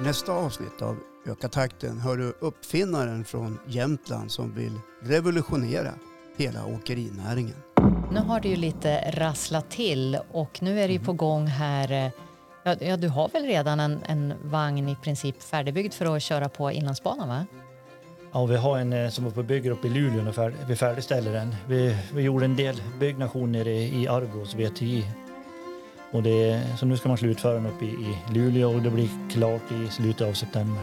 Nästa 0.00 0.32
avsnitt 0.32 0.82
av 0.82 0.96
Öka 1.26 1.48
takten 1.48 1.98
hör 2.00 2.16
du 2.16 2.34
uppfinnaren 2.40 3.24
från 3.24 3.58
Jämtland 3.66 4.30
som 4.32 4.54
vill 4.54 4.80
revolutionera 5.02 5.90
hela 6.36 6.66
åkerinäringen. 6.66 7.56
Nu 8.12 8.20
har 8.20 8.40
det 8.40 8.48
ju 8.48 8.56
lite 8.56 9.10
rasslat 9.10 9.70
till 9.70 10.18
och 10.30 10.62
nu 10.62 10.80
är 10.80 10.88
det 10.88 10.94
ju 10.94 11.00
på 11.00 11.12
gång 11.12 11.46
här. 11.46 11.92
eh, 12.06 12.10
Ja, 12.66 12.76
ja, 12.80 12.96
du 12.96 13.08
har 13.08 13.28
väl 13.28 13.42
redan 13.42 13.80
en, 13.80 14.00
en 14.06 14.34
vagn 14.44 14.88
i 14.88 14.96
princip 14.96 15.42
färdigbyggd 15.42 15.92
för 15.94 16.16
att 16.16 16.22
köra 16.22 16.48
på 16.48 16.70
Inlandsbanan 16.72 17.28
va? 17.28 17.46
Ja, 18.32 18.46
vi 18.46 18.56
har 18.56 18.78
en 18.78 18.92
eh, 18.92 19.10
som 19.10 19.32
på 19.32 19.42
bygger 19.42 19.70
uppe 19.70 19.86
i 19.86 19.90
Luleå 19.90 20.32
fär- 20.32 20.54
vi 20.68 20.76
färdigställer 20.76 21.32
den. 21.32 21.54
Vi, 21.68 21.96
vi 22.14 22.22
gjorde 22.22 22.44
en 22.44 22.56
del 22.56 22.82
byggnation 23.00 23.52
nere 23.52 23.70
i 23.72 24.02
i 24.02 24.08
Argos 24.08 24.54
VTI. 24.54 25.04
Och 26.14 26.22
det, 26.22 26.62
så 26.78 26.86
nu 26.86 26.96
ska 26.96 27.08
man 27.08 27.18
slutföra 27.18 27.54
den 27.54 27.66
uppe 27.66 27.84
i, 27.84 27.88
i 27.88 28.16
Luleå 28.34 28.74
och 28.74 28.82
det 28.82 28.90
blir 28.90 29.08
klart 29.30 29.62
i 29.72 29.90
slutet 29.90 30.28
av 30.28 30.32
september. 30.32 30.82